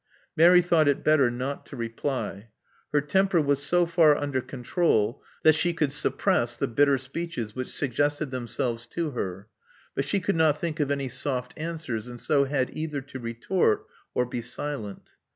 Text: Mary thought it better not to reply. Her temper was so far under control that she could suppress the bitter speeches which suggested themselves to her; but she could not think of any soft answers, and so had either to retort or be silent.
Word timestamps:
Mary 0.35 0.61
thought 0.63 0.87
it 0.87 1.03
better 1.03 1.29
not 1.29 1.63
to 1.63 1.75
reply. 1.75 2.49
Her 2.91 3.01
temper 3.01 3.39
was 3.39 3.61
so 3.61 3.85
far 3.85 4.17
under 4.17 4.41
control 4.41 5.21
that 5.43 5.53
she 5.53 5.73
could 5.75 5.93
suppress 5.93 6.57
the 6.57 6.67
bitter 6.67 6.97
speeches 6.97 7.53
which 7.55 7.67
suggested 7.67 8.31
themselves 8.31 8.87
to 8.87 9.11
her; 9.11 9.47
but 9.93 10.03
she 10.03 10.19
could 10.19 10.35
not 10.35 10.59
think 10.59 10.79
of 10.79 10.89
any 10.89 11.07
soft 11.07 11.53
answers, 11.55 12.07
and 12.07 12.19
so 12.19 12.45
had 12.45 12.71
either 12.75 13.01
to 13.01 13.19
retort 13.19 13.85
or 14.15 14.25
be 14.25 14.41
silent. 14.41 15.11